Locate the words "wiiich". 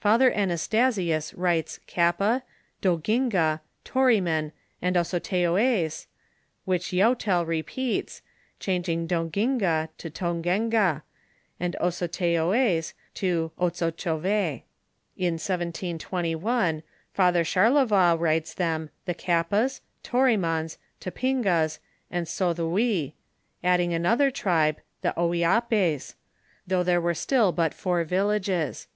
6.66-6.92